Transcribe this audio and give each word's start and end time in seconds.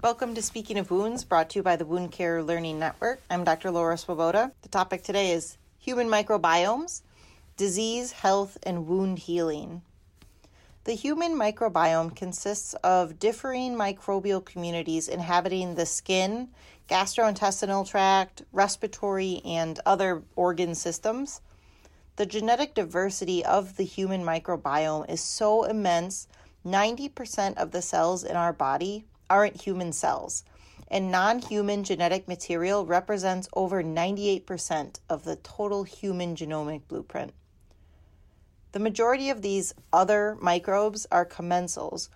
Welcome 0.00 0.36
to 0.36 0.42
Speaking 0.42 0.78
of 0.78 0.92
Wounds, 0.92 1.24
brought 1.24 1.50
to 1.50 1.58
you 1.58 1.64
by 1.64 1.74
the 1.74 1.84
Wound 1.84 2.12
Care 2.12 2.40
Learning 2.40 2.78
Network. 2.78 3.20
I'm 3.28 3.42
Dr. 3.42 3.72
Laura 3.72 3.98
Swoboda. 3.98 4.52
The 4.62 4.68
topic 4.68 5.02
today 5.02 5.32
is 5.32 5.58
human 5.76 6.06
microbiomes, 6.06 7.02
disease, 7.56 8.12
health, 8.12 8.58
and 8.62 8.86
wound 8.86 9.18
healing. 9.18 9.82
The 10.84 10.92
human 10.92 11.32
microbiome 11.32 12.14
consists 12.14 12.74
of 12.74 13.18
differing 13.18 13.74
microbial 13.74 14.44
communities 14.44 15.08
inhabiting 15.08 15.74
the 15.74 15.84
skin, 15.84 16.50
gastrointestinal 16.88 17.84
tract, 17.84 18.42
respiratory, 18.52 19.42
and 19.44 19.80
other 19.84 20.22
organ 20.36 20.76
systems. 20.76 21.40
The 22.14 22.26
genetic 22.26 22.72
diversity 22.72 23.44
of 23.44 23.76
the 23.76 23.82
human 23.82 24.22
microbiome 24.22 25.10
is 25.10 25.20
so 25.20 25.64
immense, 25.64 26.28
90% 26.64 27.56
of 27.56 27.72
the 27.72 27.82
cells 27.82 28.22
in 28.22 28.36
our 28.36 28.52
body 28.52 29.04
aren't 29.30 29.62
human 29.62 29.92
cells, 29.92 30.44
and 30.88 31.10
non 31.10 31.38
human 31.38 31.84
genetic 31.84 32.26
material 32.28 32.86
represents 32.86 33.48
over 33.54 33.82
98% 33.82 35.00
of 35.08 35.24
the 35.24 35.36
total 35.36 35.84
human 35.84 36.34
genomic 36.34 36.82
blueprint. 36.88 37.32
The 38.72 38.78
majority 38.78 39.30
of 39.30 39.42
these 39.42 39.74
other 39.92 40.36
microbes 40.40 41.06
are 41.10 41.24
commensals, 41.24 42.08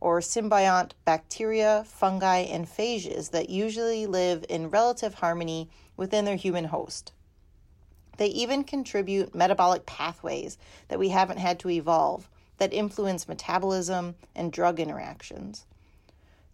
or 0.00 0.20
symbiont 0.20 0.92
bacteria, 1.04 1.84
fungi, 1.86 2.40
and 2.40 2.66
phages 2.66 3.30
that 3.30 3.48
usually 3.48 4.06
live 4.06 4.44
in 4.48 4.70
relative 4.70 5.14
harmony 5.14 5.70
within 5.96 6.24
their 6.24 6.36
human 6.36 6.66
host. 6.66 7.12
They 8.16 8.26
even 8.26 8.64
contribute 8.64 9.34
metabolic 9.34 9.86
pathways 9.86 10.58
that 10.88 10.98
we 10.98 11.08
haven't 11.08 11.38
had 11.38 11.58
to 11.60 11.70
evolve 11.70 12.28
that 12.58 12.72
influence 12.72 13.26
metabolism 13.26 14.14
and 14.34 14.52
drug 14.52 14.78
interactions. 14.78 15.64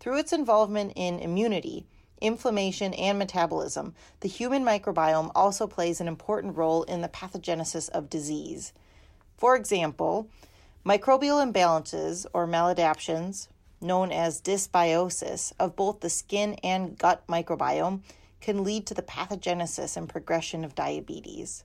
Through 0.01 0.17
its 0.17 0.33
involvement 0.33 0.95
in 0.97 1.19
immunity, 1.19 1.87
inflammation, 2.23 2.95
and 2.95 3.19
metabolism, 3.19 3.95
the 4.21 4.29
human 4.29 4.65
microbiome 4.65 5.31
also 5.35 5.67
plays 5.67 6.01
an 6.01 6.09
important 6.09 6.57
role 6.57 6.85
in 6.85 7.03
the 7.03 7.09
pathogenesis 7.09 7.91
of 7.91 8.09
disease. 8.09 8.73
For 9.37 9.55
example, 9.55 10.29
microbial 10.87 11.45
imbalances 11.45 12.25
or 12.33 12.47
maladaptions, 12.47 13.49
known 13.83 14.11
as 14.11 14.41
dysbiosis, 14.41 15.53
of 15.59 15.77
both 15.77 16.01
the 16.01 16.11
skin 16.11 16.55
and 16.65 16.99
gut 16.99 17.23
microbiome 17.27 18.01
can 18.41 18.65
lead 18.65 18.87
to 18.87 18.95
the 18.95 19.03
pathogenesis 19.03 19.99
and 19.99 20.09
progression 20.09 20.65
of 20.65 20.75
diabetes. 20.75 21.65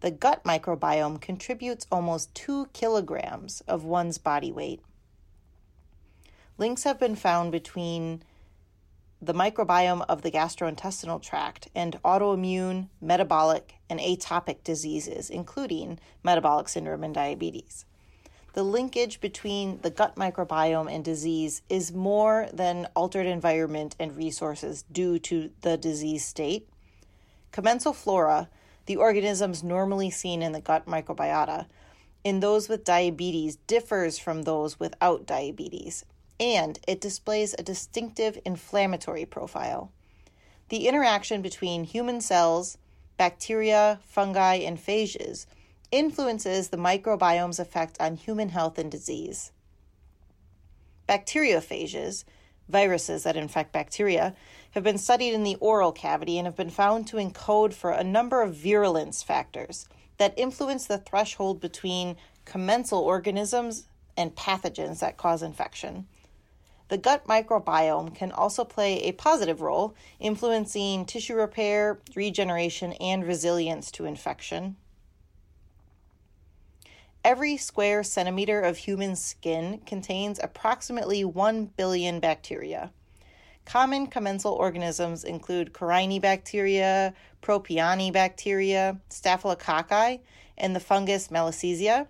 The 0.00 0.10
gut 0.10 0.44
microbiome 0.44 1.18
contributes 1.22 1.86
almost 1.90 2.34
2 2.34 2.66
kilograms 2.74 3.62
of 3.66 3.84
one's 3.84 4.18
body 4.18 4.52
weight. 4.52 4.82
Links 6.58 6.84
have 6.84 6.98
been 6.98 7.16
found 7.16 7.52
between 7.52 8.22
the 9.20 9.34
microbiome 9.34 10.06
of 10.08 10.22
the 10.22 10.30
gastrointestinal 10.30 11.20
tract 11.20 11.68
and 11.74 12.00
autoimmune, 12.02 12.88
metabolic, 12.98 13.74
and 13.90 14.00
atopic 14.00 14.64
diseases, 14.64 15.28
including 15.28 15.98
metabolic 16.22 16.70
syndrome 16.70 17.04
and 17.04 17.14
diabetes. 17.14 17.84
The 18.54 18.62
linkage 18.62 19.20
between 19.20 19.80
the 19.82 19.90
gut 19.90 20.16
microbiome 20.16 20.90
and 20.90 21.04
disease 21.04 21.60
is 21.68 21.92
more 21.92 22.48
than 22.54 22.88
altered 22.96 23.26
environment 23.26 23.94
and 24.00 24.16
resources 24.16 24.82
due 24.90 25.18
to 25.20 25.50
the 25.60 25.76
disease 25.76 26.24
state. 26.24 26.70
Commensal 27.52 27.92
flora, 27.92 28.48
the 28.86 28.96
organisms 28.96 29.62
normally 29.62 30.10
seen 30.10 30.40
in 30.40 30.52
the 30.52 30.62
gut 30.62 30.86
microbiota, 30.86 31.66
in 32.24 32.40
those 32.40 32.66
with 32.70 32.82
diabetes 32.82 33.56
differs 33.66 34.18
from 34.18 34.42
those 34.42 34.80
without 34.80 35.26
diabetes 35.26 36.06
and 36.38 36.78
it 36.86 37.00
displays 37.00 37.54
a 37.54 37.62
distinctive 37.62 38.38
inflammatory 38.44 39.24
profile. 39.24 39.90
The 40.68 40.88
interaction 40.88 41.42
between 41.42 41.84
human 41.84 42.20
cells, 42.20 42.76
bacteria, 43.16 44.00
fungi, 44.04 44.56
and 44.56 44.78
phages 44.78 45.46
influences 45.90 46.68
the 46.68 46.76
microbiome's 46.76 47.58
effect 47.58 47.96
on 48.00 48.16
human 48.16 48.50
health 48.50 48.78
and 48.78 48.90
disease. 48.90 49.52
Bacteriophages, 51.08 52.24
viruses 52.68 53.22
that 53.22 53.36
infect 53.36 53.72
bacteria, 53.72 54.34
have 54.72 54.82
been 54.82 54.98
studied 54.98 55.32
in 55.32 55.44
the 55.44 55.56
oral 55.56 55.92
cavity 55.92 56.36
and 56.36 56.46
have 56.46 56.56
been 56.56 56.68
found 56.68 57.06
to 57.06 57.16
encode 57.16 57.72
for 57.72 57.92
a 57.92 58.04
number 58.04 58.42
of 58.42 58.54
virulence 58.54 59.22
factors 59.22 59.88
that 60.18 60.34
influence 60.36 60.86
the 60.86 60.98
threshold 60.98 61.60
between 61.60 62.16
commensal 62.44 63.00
organisms 63.00 63.86
and 64.16 64.34
pathogens 64.34 64.98
that 64.98 65.16
cause 65.16 65.42
infection. 65.42 66.06
The 66.88 66.98
gut 66.98 67.26
microbiome 67.26 68.14
can 68.14 68.30
also 68.30 68.64
play 68.64 69.02
a 69.02 69.12
positive 69.12 69.60
role, 69.60 69.94
influencing 70.20 71.04
tissue 71.04 71.34
repair, 71.34 71.98
regeneration, 72.14 72.92
and 72.94 73.26
resilience 73.26 73.90
to 73.92 74.04
infection. 74.04 74.76
Every 77.24 77.56
square 77.56 78.04
centimeter 78.04 78.60
of 78.60 78.76
human 78.76 79.16
skin 79.16 79.80
contains 79.84 80.38
approximately 80.40 81.24
1 81.24 81.66
billion 81.76 82.20
bacteria. 82.20 82.92
Common 83.64 84.06
commensal 84.06 84.52
organisms 84.52 85.24
include 85.24 85.72
Corynebacteria, 85.72 87.14
Propionibacteria, 87.42 89.00
Staphylococci, 89.10 90.20
and 90.56 90.76
the 90.76 90.80
fungus 90.80 91.26
Malassezia. 91.26 92.06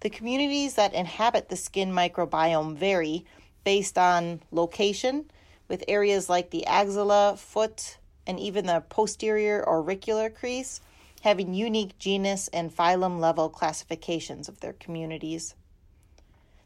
The 0.00 0.10
communities 0.10 0.74
that 0.74 0.92
inhabit 0.92 1.48
the 1.48 1.56
skin 1.56 1.92
microbiome 1.92 2.76
vary, 2.76 3.24
based 3.64 3.98
on 3.98 4.40
location, 4.50 5.30
with 5.68 5.84
areas 5.86 6.28
like 6.28 6.50
the 6.50 6.66
axilla, 6.66 7.36
foot, 7.36 7.98
and 8.26 8.38
even 8.40 8.66
the 8.66 8.82
posterior 8.88 9.64
auricular 9.68 10.30
crease 10.30 10.80
having 11.20 11.52
unique 11.54 11.98
genus 11.98 12.48
and 12.48 12.74
phylum 12.74 13.20
level 13.20 13.48
classifications 13.48 14.48
of 14.48 14.60
their 14.60 14.72
communities. 14.74 15.54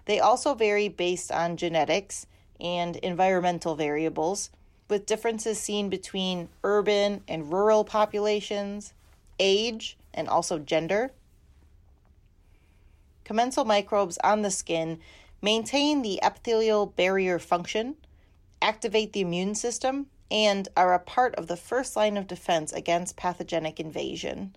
They 0.07 0.21
also 0.21 0.55
vary 0.55 0.89
based 0.89 1.33
on 1.33 1.57
genetics 1.57 2.27
and 2.61 2.97
environmental 2.97 3.75
variables, 3.75 4.51
with 4.89 5.07
differences 5.07 5.59
seen 5.59 5.89
between 5.89 6.49
urban 6.63 7.23
and 7.27 7.53
rural 7.53 7.85
populations, 7.85 8.93
age, 9.41 9.97
and 10.13 10.29
also 10.29 10.59
gender. 10.59 11.11
Commensal 13.25 13.65
microbes 13.65 14.19
on 14.23 14.43
the 14.43 14.51
skin 14.51 15.01
maintain 15.45 16.01
the 16.01 16.19
epithelial 16.23 16.87
barrier 16.87 17.39
function, 17.39 17.95
activate 18.63 19.13
the 19.13 19.21
immune 19.21 19.55
system, 19.55 20.07
and 20.31 20.67
are 20.75 20.95
a 20.95 20.99
part 20.99 21.35
of 21.35 21.49
the 21.49 21.57
first 21.57 21.97
line 21.97 22.17
of 22.17 22.27
defense 22.27 22.73
against 22.73 23.15
pathogenic 23.15 23.79
invasion. 23.79 24.57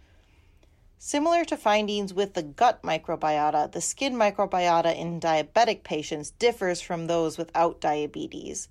Similar 0.97 1.44
to 1.44 1.58
findings 1.58 2.14
with 2.14 2.36
the 2.36 2.42
gut 2.42 2.81
microbiota, 2.84 3.70
the 3.70 3.81
skin 3.81 4.16
microbiota 4.16 4.96
in 4.96 5.20
diabetic 5.20 5.84
patients 5.84 6.31
differs 6.31 6.80
from 6.80 7.08
those 7.08 7.38
without 7.38 7.81
diabetes, 7.81 8.70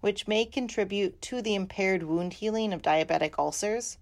which 0.00 0.28
may 0.28 0.44
contribute 0.44 1.20
to 1.22 1.42
the 1.42 1.56
impaired 1.56 2.04
wound 2.04 2.34
healing 2.34 2.72
of 2.72 2.80
diabetic 2.80 3.34
ulcers. 3.40 3.98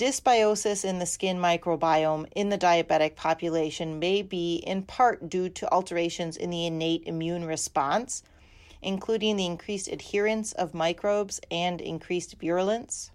Dysbiosis 0.00 0.82
in 0.82 0.98
the 0.98 1.04
skin 1.04 1.36
microbiome 1.36 2.26
in 2.34 2.48
the 2.48 2.56
diabetic 2.56 3.16
population 3.16 3.98
may 3.98 4.22
be 4.22 4.54
in 4.66 4.84
part 4.84 5.28
due 5.28 5.50
to 5.50 5.70
alterations 5.70 6.38
in 6.38 6.48
the 6.48 6.64
innate 6.64 7.02
immune 7.04 7.44
response, 7.44 8.22
including 8.80 9.36
the 9.36 9.44
increased 9.44 9.88
adherence 9.88 10.52
of 10.52 10.72
microbes 10.72 11.38
and 11.50 11.82
increased 11.82 12.36
virulence. 12.40 13.10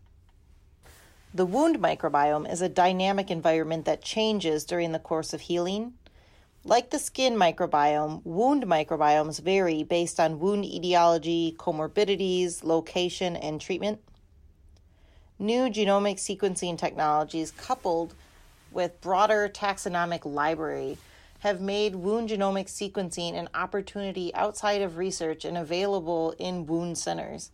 The 1.34 1.48
wound 1.48 1.80
microbiome 1.80 2.48
is 2.48 2.62
a 2.62 2.70
dynamic 2.70 3.32
environment 3.32 3.86
that 3.86 4.04
changes 4.04 4.64
during 4.64 4.92
the 4.92 5.00
course 5.00 5.34
of 5.34 5.42
healing. 5.42 5.96
Like 6.64 6.92
the 6.92 7.00
skin 7.00 7.34
microbiome, 7.34 8.24
wound 8.24 8.68
microbiomes 8.68 9.42
vary 9.42 9.82
based 9.82 10.20
on 10.20 10.40
wound 10.40 10.66
etiology, 10.66 11.56
comorbidities, 11.58 12.64
location, 12.64 13.36
and 13.36 13.60
treatment. 13.60 14.02
New 15.38 15.64
genomic 15.64 16.16
sequencing 16.16 16.78
technologies, 16.78 17.52
coupled 17.52 18.14
with 18.72 19.02
broader 19.02 19.50
taxonomic 19.54 20.24
library, 20.24 20.98
have 21.40 21.60
made 21.60 21.94
wound 21.94 22.30
genomic 22.30 22.68
sequencing 22.68 23.34
an 23.34 23.50
opportunity 23.54 24.34
outside 24.34 24.82
of 24.82 24.96
research 24.96 25.44
and 25.44 25.58
available 25.58 26.34
in 26.40 26.66
wound 26.66 26.98
centers. 26.98 27.52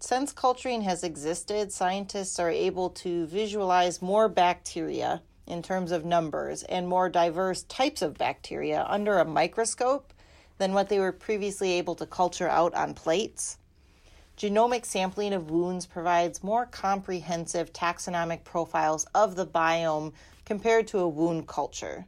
Since 0.00 0.32
culturing 0.32 0.82
has 0.82 1.04
existed, 1.04 1.70
scientists 1.70 2.40
are 2.40 2.50
able 2.50 2.88
to 2.90 3.26
visualize 3.26 4.00
more 4.00 4.28
bacteria 4.30 5.20
in 5.46 5.62
terms 5.62 5.92
of 5.92 6.06
numbers 6.06 6.62
and 6.62 6.88
more 6.88 7.10
diverse 7.10 7.64
types 7.64 8.00
of 8.00 8.16
bacteria 8.16 8.86
under 8.88 9.18
a 9.18 9.24
microscope 9.26 10.14
than 10.56 10.72
what 10.72 10.88
they 10.88 10.98
were 10.98 11.12
previously 11.12 11.72
able 11.72 11.94
to 11.96 12.06
culture 12.06 12.48
out 12.48 12.72
on 12.72 12.94
plates. 12.94 13.58
Genomic 14.36 14.84
sampling 14.84 15.32
of 15.32 15.50
wounds 15.50 15.86
provides 15.86 16.42
more 16.42 16.66
comprehensive 16.66 17.72
taxonomic 17.72 18.44
profiles 18.44 19.06
of 19.14 19.36
the 19.36 19.46
biome 19.46 20.12
compared 20.44 20.88
to 20.88 20.98
a 20.98 21.08
wound 21.08 21.46
culture. 21.46 22.06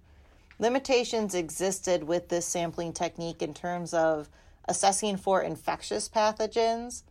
Limitations 0.58 1.34
existed 1.34 2.04
with 2.04 2.28
this 2.28 2.46
sampling 2.46 2.92
technique 2.92 3.42
in 3.42 3.52
terms 3.52 3.92
of 3.92 4.28
assessing 4.66 5.16
for 5.16 5.42
infectious 5.42 6.08
pathogens. 6.08 7.02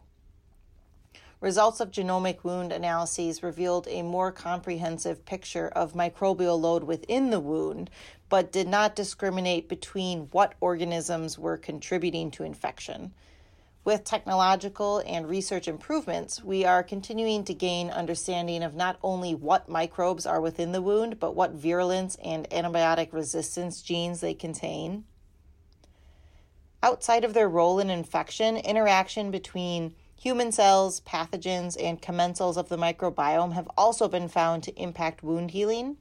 Results 1.39 1.79
of 1.79 1.91
genomic 1.91 2.43
wound 2.43 2.71
analyses 2.71 3.43
revealed 3.43 3.87
a 3.89 4.01
more 4.01 4.31
comprehensive 4.31 5.25
picture 5.25 5.67
of 5.67 5.93
microbial 5.93 6.59
load 6.59 6.85
within 6.85 7.29
the 7.29 7.39
wound, 7.39 7.89
but 8.29 8.51
did 8.51 8.67
not 8.67 8.95
discriminate 8.95 9.67
between 9.67 10.29
what 10.31 10.55
organisms 10.61 11.37
were 11.37 11.57
contributing 11.57 12.31
to 12.31 12.43
infection. 12.43 13.13
With 13.85 14.05
technological 14.05 15.03
and 15.05 15.27
research 15.27 15.67
improvements, 15.67 16.41
we 16.41 16.63
are 16.63 16.83
continuing 16.83 17.43
to 17.43 17.53
gain 17.53 17.89
understanding 17.89 18.63
of 18.63 18.75
not 18.75 18.97
only 19.03 19.35
what 19.35 19.67
microbes 19.67 20.25
are 20.25 20.39
within 20.39 20.71
the 20.71 20.81
wound, 20.81 21.19
but 21.19 21.35
what 21.35 21.51
virulence 21.51 22.15
and 22.23 22.49
antibiotic 22.49 23.11
resistance 23.11 23.81
genes 23.81 24.21
they 24.21 24.33
contain. 24.33 25.03
Outside 26.81 27.25
of 27.25 27.33
their 27.33 27.49
role 27.49 27.79
in 27.79 27.89
infection, 27.89 28.55
interaction 28.55 29.31
between 29.31 29.95
human 30.15 30.53
cells, 30.53 31.01
pathogens, 31.01 31.75
and 31.77 32.01
commensals 32.01 32.55
of 32.55 32.69
the 32.69 32.77
microbiome 32.77 33.51
have 33.51 33.69
also 33.77 34.07
been 34.07 34.29
found 34.29 34.63
to 34.63 34.81
impact 34.81 35.23
wound 35.23 35.51
healing. 35.51 35.97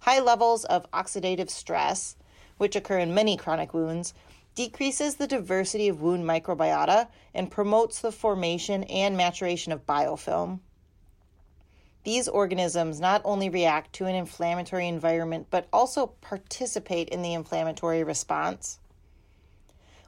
High 0.00 0.20
levels 0.20 0.66
of 0.66 0.90
oxidative 0.90 1.48
stress, 1.48 2.16
which 2.58 2.76
occur 2.76 2.98
in 2.98 3.14
many 3.14 3.38
chronic 3.38 3.72
wounds, 3.72 4.12
decreases 4.54 5.16
the 5.16 5.26
diversity 5.26 5.88
of 5.88 6.02
wound 6.02 6.24
microbiota 6.24 7.08
and 7.34 7.50
promotes 7.50 8.00
the 8.00 8.12
formation 8.12 8.84
and 8.84 9.16
maturation 9.16 9.72
of 9.72 9.86
biofilm. 9.86 10.60
These 12.04 12.28
organisms 12.28 12.98
not 12.98 13.20
only 13.24 13.50
react 13.50 13.92
to 13.94 14.06
an 14.06 14.14
inflammatory 14.14 14.88
environment 14.88 15.48
but 15.50 15.68
also 15.72 16.06
participate 16.20 17.10
in 17.10 17.22
the 17.22 17.34
inflammatory 17.34 18.02
response. 18.02 18.78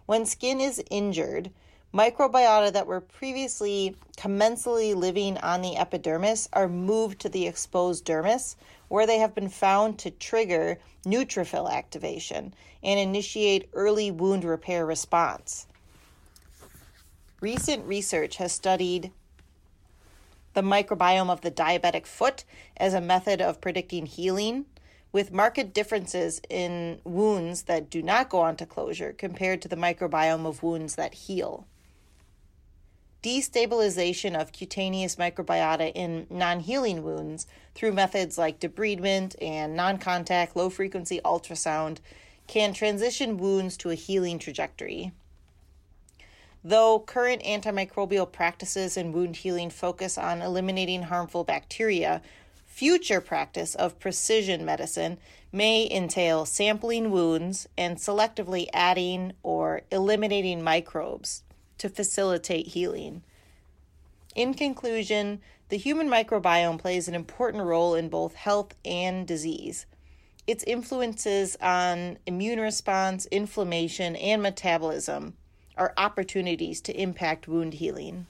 When 0.07 0.27
skin 0.27 0.61
is 0.61 0.83
injured, 0.91 1.51
microbiota 1.95 2.73
that 2.73 2.87
were 2.87 3.01
previously 3.01 3.95
commensally 4.17 4.95
living 4.95 5.37
on 5.39 5.61
the 5.61 5.77
epidermis 5.77 6.49
are 6.53 6.69
moved 6.69 7.21
to 7.21 7.29
the 7.29 7.47
exposed 7.47 8.07
dermis, 8.07 8.57
where 8.93 9.07
they 9.07 9.21
have 9.21 9.35
been 9.35 9.49
found 9.49 9.99
to 9.99 10.11
trigger 10.11 10.79
neutrophil 11.07 11.73
activation 11.73 12.53
and 12.83 13.01
initiate 13.01 13.67
early 13.73 14.11
wound 14.11 14.45
repair 14.45 14.85
response. 14.85 15.67
Recent 17.41 17.87
research 17.87 18.37
has 18.37 18.53
studied 18.53 19.11
the 20.53 20.61
microbiome 20.61 21.31
of 21.31 21.41
the 21.41 21.51
diabetic 21.51 22.05
foot 22.05 22.45
as 22.77 22.93
a 22.93 23.01
method 23.01 23.41
of 23.41 23.63
predicting 23.63 24.05
healing, 24.05 24.67
with 25.11 25.33
marked 25.33 25.73
differences 25.73 26.43
in 26.51 27.01
wounds 27.03 27.63
that 27.63 27.89
do 27.89 28.03
not 28.03 28.29
go 28.29 28.41
on 28.41 28.57
to 28.57 28.67
closure 28.67 29.15
compared 29.15 29.63
to 29.63 29.69
the 29.69 29.77
microbiome 29.77 30.45
of 30.45 30.63
wounds 30.63 30.97
that 30.97 31.15
heal 31.15 31.67
destabilization 33.23 34.39
of 34.39 34.53
cutaneous 34.53 35.17
microbiota 35.17 35.93
in 35.95 36.27
non 36.29 36.61
healing 36.61 37.03
wounds 37.05 37.47
through 37.75 37.93
methods 37.93 38.37
like 38.37 38.61
debridement 38.61 39.37
and 39.41 39.77
non 39.77 39.99
contact 39.99 40.57
low 40.57 40.69
frequency 40.69 41.21
ultrasound 41.25 41.99
can 42.49 42.73
transition 42.73 43.39
wounds 43.39 43.77
to 43.77 43.91
a 43.91 43.95
healing 43.95 44.39
trajectory. 44.39 45.13
Though 46.65 47.01
current 47.01 47.43
antimicrobial 47.43 48.31
practices 48.31 48.97
in 48.97 49.13
wound 49.13 49.37
healing 49.37 49.71
focus 49.71 50.19
on 50.19 50.43
eliminating 50.43 51.05
harmful 51.05 51.45
bacteria, 51.45 52.23
future 52.67 53.21
practice 53.21 53.75
of 53.75 53.99
precision 53.99 54.65
medicine 54.65 55.19
may 55.53 55.89
entail 55.91 56.45
sampling 56.45 57.11
wounds 57.11 57.69
and 57.77 57.99
selectively 57.99 58.67
adding 58.73 59.33
or 59.43 59.83
eliminating 59.91 60.63
microbes 60.63 61.43
to 61.79 61.89
facilitate 61.89 62.69
healing. 62.69 63.23
In 64.35 64.55
conclusion, 64.55 65.41
the 65.69 65.77
human 65.77 66.09
microbiome 66.09 66.79
plays 66.79 67.09
an 67.09 67.15
important 67.15 67.65
role 67.65 67.95
in 67.95 68.09
both 68.09 68.35
health 68.35 68.75
and 68.85 69.27
disease. 69.27 69.87
Its 70.47 70.65
influences 70.65 71.57
on 71.63 72.19
immune 72.27 72.61
response, 72.61 73.27
inflammation, 73.27 74.17
and 74.17 74.43
metabolism 74.43 75.35
are 75.77 75.95
opportunities 75.97 76.81
to 76.83 77.01
impact 77.01 77.49
wound 77.49 77.75
healing. 77.75 78.27